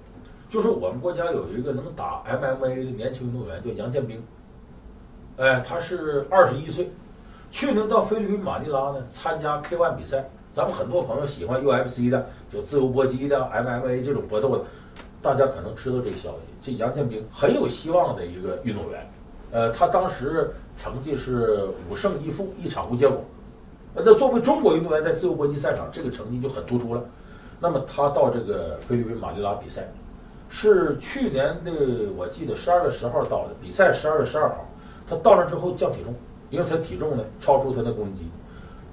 [0.49, 4.19] 就是我们国家有一个能打 MMA 的年轻运动员叫杨建兵，
[5.38, 6.91] 哎，他是二十一岁，
[7.52, 10.28] 去年到菲律宾马尼拉呢参加 K1 比赛。
[10.56, 14.63] 咱们很多朋友喜欢 UFC 的，就自由搏击的 MMA 这种搏斗的，
[15.23, 16.38] 大家可能知道这个消息。
[16.62, 19.09] 这杨建兵很有希望的一个运动员，
[19.51, 20.53] 呃，他当时。
[20.75, 23.21] 成绩是五胜一负，一场无结果。
[23.93, 27.01] 那作为中国运动员在自由搏击赛场，这个成绩就很突出了。
[27.59, 29.88] 那么他到这个菲律宾马尼拉比赛，
[30.49, 31.71] 是去年的
[32.17, 34.67] 我记得十二月十号到的，比赛十二月十二号，
[35.07, 36.12] 他到那之后降体重，
[36.49, 38.27] 因为他体重呢超出他的公斤。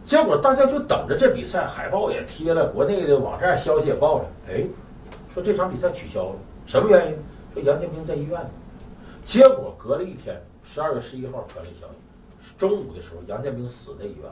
[0.05, 4.25] 结果大家就等着这比赛，海报也贴了，国内的网站消息也报了。
[4.51, 4.67] 哎，
[5.33, 7.19] 说这场比赛取消了，什么原因？
[7.55, 8.51] 说杨建兵在医院呢。
[9.23, 10.41] 结果隔了一天。
[10.63, 14.31] 十二月十一号传来消息，中午的时候，杨建兵死在医院。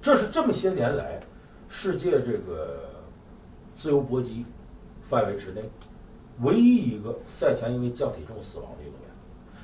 [0.00, 1.20] 这是这么些年来，
[1.68, 2.88] 世界这个
[3.76, 4.46] 自由搏击
[5.02, 5.68] 范围之内，
[6.40, 9.10] 唯一一个赛前因为降体重死亡的运动员。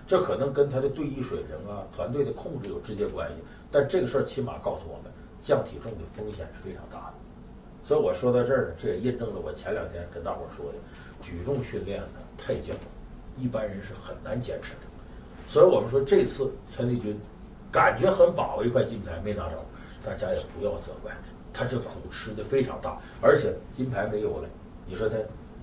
[0.06, 3.36] 这可能跟他的队医水平啊、团队的控制有直接关系。
[3.70, 7.14] 但这个事儿起码告诉我们，降体重的风险是非常大的。
[7.84, 10.78] 所以我说到这儿呢，这也印证了我前两天跟大伙儿说的：
[11.22, 12.06] 举重训练呢
[12.38, 12.80] 太艰苦，
[13.36, 14.80] 一般人是很难坚持的。
[15.46, 17.14] 所以我们说这次陈立军
[17.70, 19.62] 感觉很把握一块金牌没拿着，
[20.02, 21.12] 大家也不要责怪
[21.52, 24.48] 他，他这苦吃的非常大，而且金牌没有了，
[24.86, 25.16] 你说他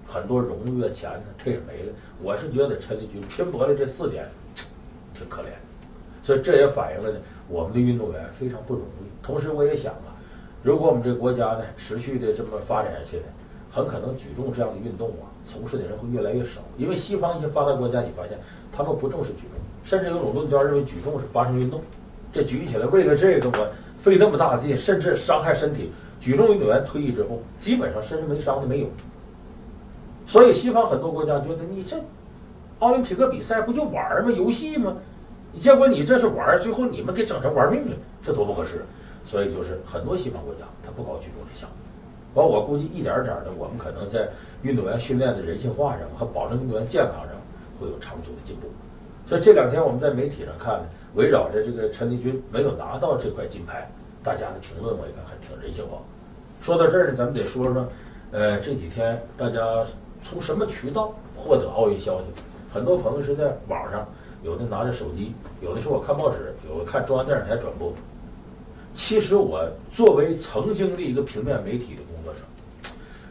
[0.06, 1.94] 很多荣誉钱呢，他也没了。
[2.22, 4.28] 我是觉得陈立军拼搏了这四年，
[5.16, 5.48] 挺可怜，
[6.22, 9.26] 所以这也反映了呢我们的运动员非常不容易。
[9.26, 10.11] 同时我也想啊，
[10.64, 13.22] 如果我们这个国家呢持续的这么发展下去，
[13.70, 18.38] 很可能举重这样的运动啊，从事的人会越来越少，因为西方一些发达国家你发现
[18.72, 19.60] 他们不重视举重。
[19.84, 21.82] 甚至有种论调认为举重是发生运动，
[22.32, 25.92] 这举起来为了这个我费那么大劲，甚至伤害身体。
[26.20, 28.88] 举重运动员退役之后，基本上身上没伤的没有。
[30.28, 31.98] 所以西方很多国家觉得你这
[32.78, 34.32] 奥林匹克比赛不就玩吗？
[34.32, 34.96] 游戏吗？
[35.56, 38.86] 结果你这是玩，最后你们给整成玩命了，这多不合适。
[39.26, 41.76] 所以就是很多西方国家他不搞举重这项目。
[42.34, 44.30] 完，我估计一点点的，我们可能在
[44.62, 47.36] 运动员训练的人性化上和保证运动员健康上
[47.80, 48.68] 会有长足的进步。
[49.28, 50.82] 所以这两天我们在媒体上看，
[51.16, 53.90] 围绕着这个陈立军没有拿到这块金牌，
[54.24, 55.98] 大家的评论我也看还挺人性化。
[56.62, 57.88] 说到这儿呢，咱们得说说，
[58.32, 59.86] 呃，这几天大家
[60.24, 62.26] 从什么渠道获得奥运消息？
[62.74, 64.08] 很多朋友是在网上
[64.42, 67.92] 有的拿着手机，有的时候我看报纸，有的看中央电视台转播。
[68.94, 72.40] 其实我作为曾经的一个平面媒体的工作者，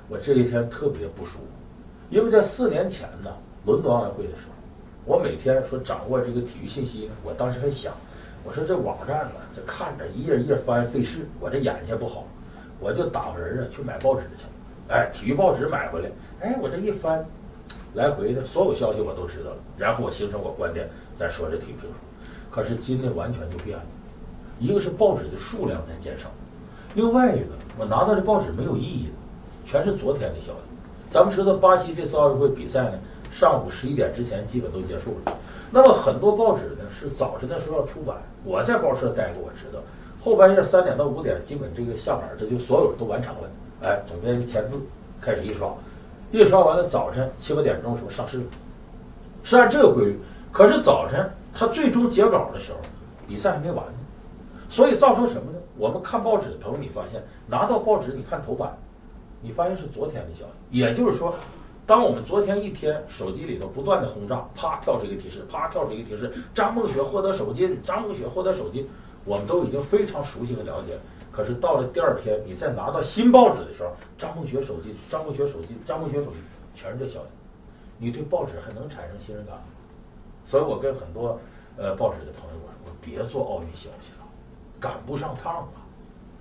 [0.08, 1.44] 我这一天特别不舒服，
[2.08, 3.30] 因为在四年前呢，
[3.66, 4.54] 伦敦奥运会的时候，
[5.04, 7.92] 我每天说掌握这个体育信息呢，我当时还想，
[8.42, 12.24] 我说这网站呢，这看着一页一页翻费事，我这眼睛不好，
[12.78, 14.44] 我就打发人啊去买报纸去，
[14.88, 17.22] 哎，体育报纸买回来，哎，我这一翻，
[17.92, 21.98] 来回的所有消息我都知道了，然后我形成我观点，再说这体育评书。
[22.50, 23.84] 可是今天完全就变了。
[24.60, 26.28] 一个是报纸的数量在减少，
[26.94, 27.46] 另外一个
[27.78, 29.14] 我拿到的报纸没有意义了，
[29.66, 30.60] 全是昨天的消息。
[31.10, 32.98] 咱们知道巴西这次奥运会比赛呢，
[33.32, 35.32] 上午十一点之前基本都结束了。
[35.70, 39.80] 那么很多报纸呢是早晨的时候要出版，我在报社待过，我知道
[40.20, 43.40] 后半夜三点到五点基本这个下班这就所有人都完成了。
[43.82, 44.76] 哎，总编辑签字，
[45.22, 45.74] 开始印刷，
[46.32, 48.44] 印刷完了早晨七八点钟时候上市了，
[49.42, 50.20] 是按这个规律。
[50.52, 52.78] 可是早晨他最终截稿的时候，
[53.26, 53.82] 比赛还没完。
[54.70, 55.58] 所以造成什么呢？
[55.76, 58.78] 我们看报纸的朋友，你发现拿到报纸，你看头版，
[59.42, 60.52] 你发现是昨天的消息。
[60.70, 61.34] 也就是说，
[61.84, 68.88] 当我们昨天一天手机里头不断的轰炸，啪跳出一个提示，啪跳出一个提示，张梦雪获得首金，张梦雪获得首金，
[69.24, 70.96] 我们都已经非常熟悉和了解。
[71.32, 76.40] 可是到了第二天，你再拿到新报纸的时候，张梦雪首金，张梦雪首金，张梦雪首金，
[76.76, 77.26] 全是这消息，
[77.98, 79.62] 你对报纸还能产生信任感吗？
[80.44, 81.36] 所以我跟很多
[81.76, 84.19] 呃报纸的朋友我说，我别做奥运消息了。
[84.80, 85.86] 赶不上趟啊！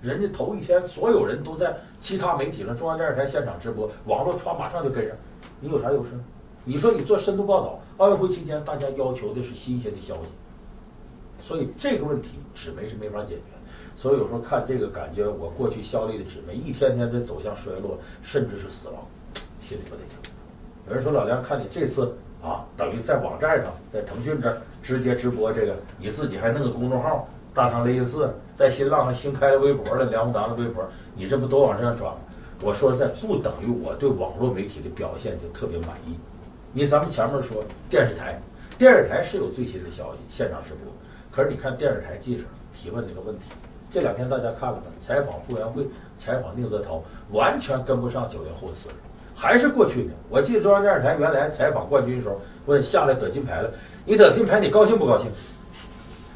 [0.00, 5.14] 人家头一天所有人都在其他媒体上，中央电视台现场直播，网络传马上就跟上。
[5.60, 6.12] 你有啥优势？
[6.64, 10.30] 你说你做深度报道，奥运会期间大家要求的是新鲜的消息，
[11.42, 13.42] 所以这个问题纸媒是没法解决。
[13.94, 19.06] 所以有时候看这个，感觉我过去效力的纸媒一天天在走向衰落，甚至是死亡，
[19.60, 20.16] 心里不得劲。
[20.88, 27.28] 有人说老梁，看你这次啊，等于在网站上，在腾讯这儿直接直播这个，你自己还弄个公众号。
[27.54, 30.84] 大唐雷音寺在新浪还新开了微博了，梁宏达的微博，
[31.14, 32.20] 你这不都往这上转吗？
[32.62, 36.14] 我说实在，不等于我对网络媒体的表现就特别满意。
[36.72, 38.40] 你咱们前面说电视台，
[38.78, 40.92] 电视台是有最新的消息，现场直播。
[41.32, 43.46] 可是你看电视台记者提问那个问题，
[43.90, 44.84] 这两天大家看了吗？
[45.00, 48.94] 采访傅园慧，采访宁泽涛，完全跟不上九零后的思维，
[49.34, 50.10] 还是过去的。
[50.28, 53.70] 我记得中央电视台原来采访冠军的时候，问下来得金牌了，
[54.04, 55.30] 你得金牌，你高兴不高兴？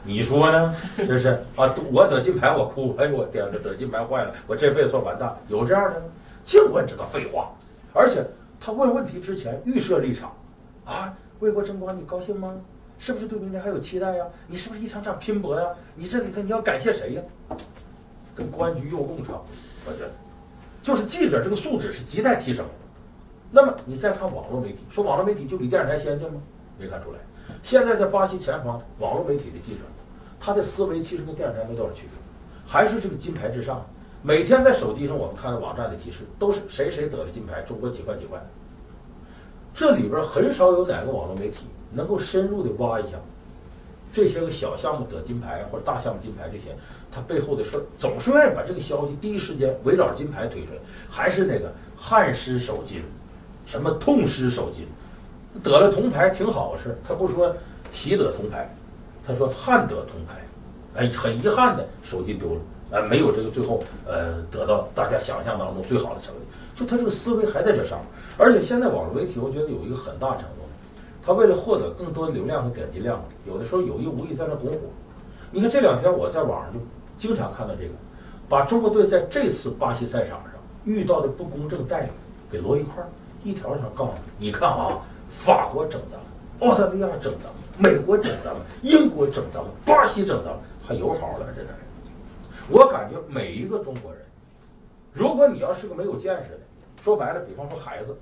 [0.06, 0.74] 你说呢？
[0.98, 5.34] 这是啊，我得金牌我哭，哎呦我天，这得金牌坏了，我这辈子算完蛋。
[5.48, 6.06] 有这样的吗？
[6.42, 7.50] 净问这个废话，
[7.94, 8.22] 而且
[8.60, 10.36] 他问问题之前预设立场，
[10.84, 12.54] 啊，为国争光你高兴吗？
[12.98, 14.26] 是不是对明天还有期待呀？
[14.46, 15.66] 你是不是一场场拼搏呀？
[15.94, 17.22] 你这里头你要感谢谁呀？
[18.34, 19.42] 跟公安局又共场，
[19.86, 20.10] 我觉得，
[20.82, 22.66] 就是记者这个素质是亟待提升。
[23.50, 26.42] 那么你再看网络媒体，说网络媒体就比电视台先进吗？
[26.78, 27.18] 没看出来。
[27.62, 29.80] 现在在巴西前方，网络媒体的记者。
[30.44, 32.10] 他的思维其实跟电视台没多少区别，
[32.66, 33.82] 还是这个金牌至上。
[34.20, 38.38] 每天在手机上我们看的网站的提示都是谁谁得了金牌，中国几块几块。
[39.72, 43.16] 这里边很少有哪个网络媒体能够深入的挖一下
[44.12, 46.76] 这些个小项目得金牌或者大项目金牌这些
[47.10, 50.78] 它背后的事儿，总是愿意把这个消息第一时间围绕着金牌推出来。
[51.08, 53.02] 还是那个汗湿手金，
[53.64, 54.86] 什么痛失手金，
[55.62, 57.54] 得了铜牌挺好的事，他不说
[57.92, 58.68] 习得铜牌。
[59.26, 60.44] 他说：“汉得铜牌，
[60.96, 62.60] 哎，很遗憾的，手机丢了，
[62.90, 66.40] 呃，没有这个最后呃得到大家想象当中最好的成绩。
[66.76, 70.62] 就他这个思维还在这上面，而且现在网络媒体，我觉得有一个很大程度，
[71.24, 74.78] 他为了获得更多流量和点击量，有的时候有意无意在那拱火。
[75.50, 76.80] 你看这两天我在网上就
[77.16, 77.94] 经常看到这个，
[78.48, 80.50] 把中国队在这次巴西赛场上
[80.84, 82.08] 遇到的不公正待遇
[82.50, 83.08] 给摞一块儿，
[83.42, 84.46] 一条一条告诉你。
[84.46, 84.98] 你看啊，
[85.30, 91.74] 法国整咱们，澳大利亚整咱们。”美国整咱们，英国整咱们，巴西整咱们，还有好了这点
[92.70, 94.22] 我感觉每一个中国人，
[95.12, 96.60] 如果你要是个没有见识的，
[97.02, 98.16] 说白了，比方说孩子，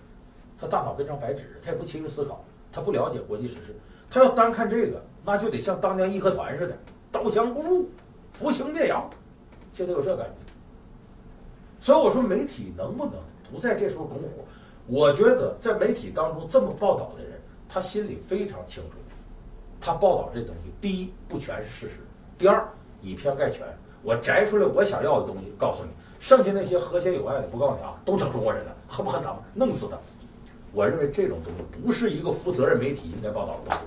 [0.59, 3.77] 他大脑跟张白纸，他也不亲自思考，他不了解国际时事，
[4.11, 6.77] 他要单看这个，那就得像当年义和团似的，
[7.11, 7.91] 刀枪不入，
[8.33, 9.09] 扶清灭洋，
[9.75, 10.53] 现在有这感觉。
[11.79, 13.15] 所以我说，媒体能不能
[13.53, 14.43] 不在这时候拱火？
[14.87, 18.97] 我觉得在媒体当中这么报道的人，他心里非常清楚。
[19.85, 21.99] 他报道这东西，第一不全是事实，
[22.39, 22.65] 第二
[23.01, 23.67] 以偏概全。
[24.05, 25.91] 我摘出来我想要的东西，告诉你，
[26.21, 29.99] 剩下那些和谐友爱的，不告诉你啊，都成中国人了，恨不恨他们，弄死他。
[30.73, 33.85] 我认为这种东西不是一个负责任媒体应该报道的东西，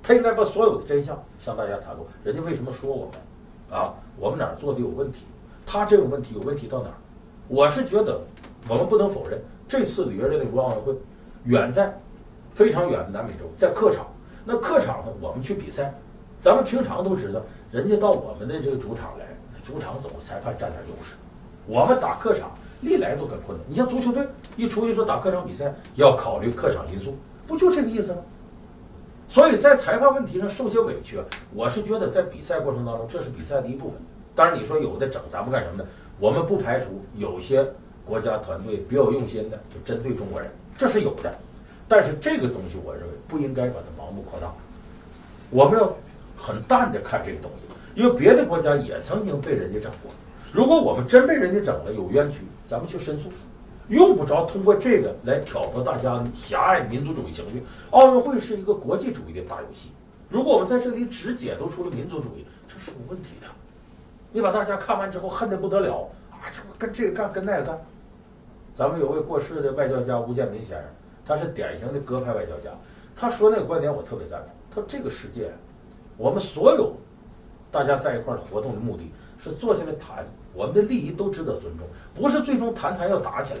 [0.00, 2.06] 他应该把所有的真相向大家袒露。
[2.22, 3.92] 人家为什么说我们啊？
[4.16, 5.24] 我们哪儿做的有问题？
[5.66, 6.94] 他这种问题有问题到哪儿？
[7.48, 8.20] 我是觉得
[8.68, 10.94] 我们不能否认，这次里约热内卢奥运会
[11.44, 11.96] 远在
[12.52, 14.06] 非常远的南美洲，在客场。
[14.44, 15.92] 那客场呢，我们去比赛，
[16.40, 19.26] 咱们平常都知道，人家到我们的这个主场来，
[19.62, 21.14] 主场总是裁判占点优势。
[21.66, 22.50] 我们打客场
[22.80, 23.60] 历来都很困难。
[23.68, 24.26] 你像足球队
[24.56, 27.14] 一出去说打客场比赛，要考虑客场因素，
[27.46, 28.18] 不就这个意思吗？
[29.28, 31.20] 所以在裁判问题上受些委屈，
[31.54, 34.00] 我是觉得在比赛过程当中，这是比赛的一部分。
[34.34, 35.88] 当然你说有的整咱们干什么呢？
[36.18, 37.64] 我们不排除有些
[38.04, 41.32] 国家团队别有用心的就针对中国人，这是有的。
[41.86, 44.52] 但是这个东西，我认为不应该把它盲目扩大。
[45.50, 45.96] 我们要
[46.36, 50.10] 很淡的看这个东西，因为别的国家也曾经被人家整过。
[50.52, 53.28] 如果我们真被人家整了有冤屈，咱们去申诉，
[53.88, 57.62] 用不着通过这个来挑拨大家狭隘民族主义情绪。
[57.90, 59.90] 奥运会是一个国际主义的大游戏，
[60.28, 63.46] 如果我们在这里只解读出了民族主义，这是有问题的。
[64.32, 66.46] 你把大家看完之后恨得不得了啊！
[66.52, 67.78] 这跟这个干，跟那个干。
[68.74, 70.84] 咱们有位过世的外交家吴建民先生，
[71.26, 72.70] 他是典型的鸽派外交家。
[73.20, 74.54] 他说那个观点我特别赞同。
[74.70, 75.52] 他说这个世界，
[76.16, 76.94] 我们所有
[77.70, 83.60] 大家在一块儿的活动的目的是坐下来谈，我们的利益都值得尊重，不是最终谈谈要打起来。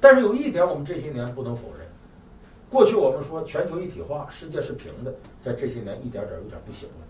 [0.00, 1.86] 但是有一点，我们这些年不能否认，
[2.68, 7.06] 过去我们说全球一体化，世界是平的，在这些年一点点有点不行了。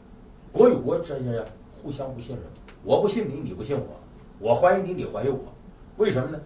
[0.53, 1.45] 国与国之间。
[1.83, 2.45] 互相不信任，
[2.83, 3.85] 我不信你，你不信我，
[4.41, 5.39] 我怀疑你，你怀疑我，
[5.99, 6.41] 为什么呢？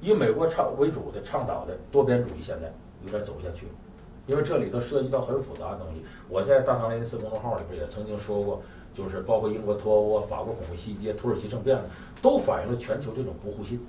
[0.00, 2.72] 以美国倡为主的倡导的多边主义现在
[3.04, 3.72] 有点走不下去了，
[4.26, 6.02] 因为这里头涉及到很复杂的东西。
[6.28, 8.62] 我在大唐雷斯公众号里边也曾经说过，
[8.94, 11.78] 就是包括英国脱欧啊、法国恐怖袭击、土耳其政变，
[12.20, 13.80] 都反映了全球这种不互信。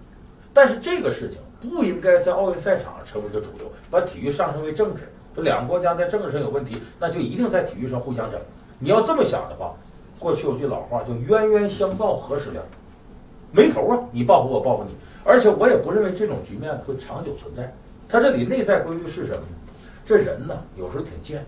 [0.53, 5.03] 但是这个事情不应该在奥运赛场上成为一个主流，把体育上升为政治。
[5.35, 8.39] 这两个国家在政治上有问题，那就一定在体育上互相整。
[8.79, 9.73] 你要这么想的话。
[10.19, 12.63] 过去有句老话叫“冤冤相报何时了”，
[13.51, 13.99] 没头啊！
[14.09, 17.73] 你报复我，报复你，而且我也不认为这种局面会长久存在。
[18.07, 19.47] 它这里内在规律是什么呢？
[20.05, 21.45] 这人呢，有时候挺贱，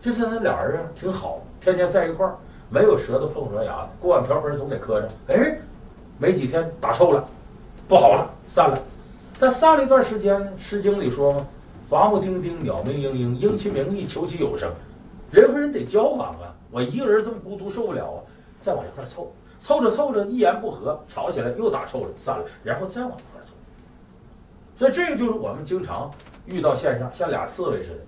[0.00, 2.36] 就是那俩人啊挺好，天天在一块儿，
[2.70, 5.08] 没有舌头碰舌牙的，锅碗瓢盆总得磕着。
[5.28, 5.58] 哎，
[6.18, 7.24] 没几天打臭了，
[7.88, 8.78] 不好了，散了。
[9.38, 11.46] 但散了一段时间，《诗经》里说嘛
[11.88, 14.70] ：“伐木丁丁，鸟鸣嘤嘤，应其名义，求其有声。”
[15.32, 16.54] 人和人得交往啊。
[16.70, 18.18] 我一个人这么孤独受不了啊！
[18.60, 23.12] 再往一块凑，凑着凑着一言不合吵起来又打臭了散了，然后再往。
[24.76, 26.10] 所以这个就是我们经常
[26.46, 27.98] 遇到现象，像俩刺猬似的，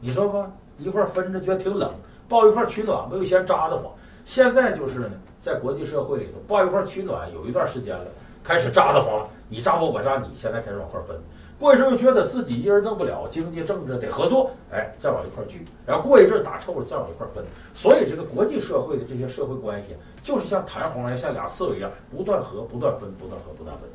[0.00, 1.90] 你说吧，一块分着觉得挺冷，
[2.28, 3.92] 抱一块取暖吧又嫌扎得慌。
[4.24, 5.10] 现在就是呢，
[5.40, 8.06] 在国际社会里头抱一块取暖有一段时间了，
[8.42, 11.16] 开始扎得慌了，你扎我我扎你，现在开始往块分。
[11.56, 17.44] 过一阵又觉得自己一人弄不了，经济政治得合作，哎，再往一块聚，然后过一阵打臭了，再往一块分。
[17.74, 23.88] 所以这个国际社会的这些社会关系，就是像弹簧一样，像俩刺猬一样，不断合，不断分，不断合，不断分。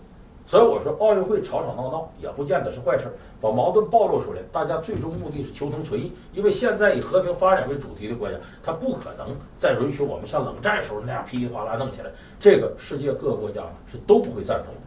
[0.50, 3.06] 所以我说，奥运会吵吵闹闹也不见得是坏事，
[3.40, 6.12] 把矛盾暴露出来，大家最终目的是求同存异。
[6.34, 12.10] 因为现在以和平发展为主题的国家，它不可能再允许我们像冷战时候那样噼里啪啦弄起来，
[12.40, 14.82] 这个世界各个国家是都不会赞同的。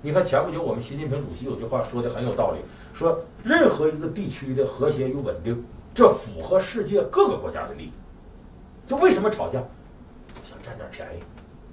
[0.00, 2.60] 你看，前不久我们习近平主席有句话说的很有道理，
[2.94, 7.92] 说任何一个地区的和谐与稳定，这符合世界各个国家的利益。
[8.86, 9.62] 就为什么吵架？
[10.42, 11.22] 想占点便宜。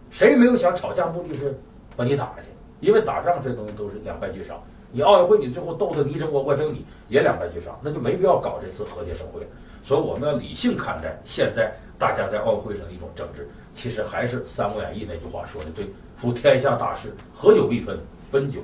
[0.09, 1.07] 谁没有想吵架？
[1.07, 1.57] 目的是
[1.95, 2.49] 把你打下去。
[2.83, 4.61] 因为打仗这东西都是两败俱伤。
[4.91, 9.41] 你奥运会你最后斗得你争我，我争你，也两败俱伤，那就没必要搞这次和谐盛会。
[9.83, 13.47] 所以我们要理性看待现在大家在奥运会上的一种争执。
[13.71, 17.97] 其实还是《三国演义》那句话说的对：夫天下大事，合久必分。
[18.29, 18.59] 分久。